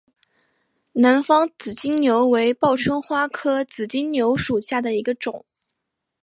[0.93, 5.45] 南方紫金牛为报春花科紫金牛属下的一个种。